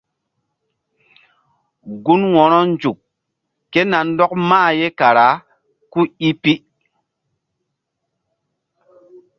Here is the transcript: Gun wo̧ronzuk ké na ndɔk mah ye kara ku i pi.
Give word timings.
Gun 2.03 2.21
wo̧ronzuk 2.33 2.97
ké 3.71 3.81
na 3.91 3.97
ndɔk 4.09 4.31
mah 4.49 4.69
ye 4.79 4.87
kara 4.99 5.27
ku 5.91 5.99
i 6.27 6.29
pi. 6.41 6.53